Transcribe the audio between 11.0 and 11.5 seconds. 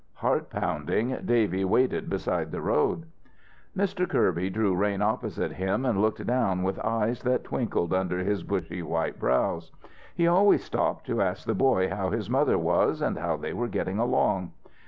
to ask